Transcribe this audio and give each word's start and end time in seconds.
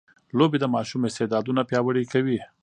لوبې 0.37 0.57
د 0.61 0.65
ماشوم 0.75 1.01
استعدادونه 1.05 1.61
پياوړي 1.69 2.03
کوي. 2.13 2.39